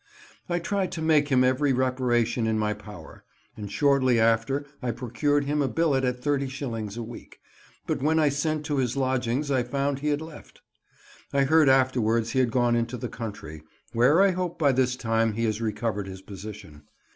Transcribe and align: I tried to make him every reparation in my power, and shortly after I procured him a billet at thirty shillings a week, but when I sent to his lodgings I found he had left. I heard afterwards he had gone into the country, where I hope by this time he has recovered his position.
I 0.49 0.57
tried 0.57 0.91
to 0.93 1.01
make 1.03 1.27
him 1.27 1.43
every 1.43 1.73
reparation 1.73 2.47
in 2.47 2.57
my 2.57 2.73
power, 2.73 3.23
and 3.55 3.71
shortly 3.71 4.19
after 4.19 4.65
I 4.81 4.89
procured 4.89 5.45
him 5.45 5.61
a 5.61 5.67
billet 5.67 6.03
at 6.03 6.23
thirty 6.23 6.47
shillings 6.47 6.97
a 6.97 7.03
week, 7.03 7.39
but 7.85 8.01
when 8.01 8.17
I 8.17 8.29
sent 8.29 8.65
to 8.65 8.77
his 8.77 8.97
lodgings 8.97 9.51
I 9.51 9.61
found 9.61 9.99
he 9.99 10.07
had 10.07 10.19
left. 10.21 10.61
I 11.31 11.43
heard 11.43 11.69
afterwards 11.69 12.31
he 12.31 12.39
had 12.39 12.49
gone 12.49 12.75
into 12.75 12.97
the 12.97 13.09
country, 13.09 13.61
where 13.93 14.23
I 14.23 14.31
hope 14.31 14.57
by 14.57 14.71
this 14.71 14.95
time 14.95 15.33
he 15.33 15.43
has 15.43 15.61
recovered 15.61 16.07
his 16.07 16.23
position. 16.23 16.85